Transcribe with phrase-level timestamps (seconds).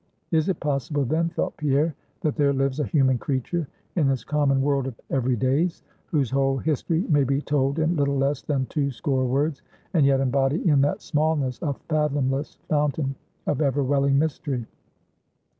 [0.31, 4.59] Is it possible then, thought Pierre, that there lives a human creature in this common
[4.59, 9.27] world of everydays, whose whole history may be told in little less than two score
[9.27, 9.61] words,
[9.93, 13.13] and yet embody in that smallness a fathomless fountain
[13.45, 14.65] of ever welling mystery?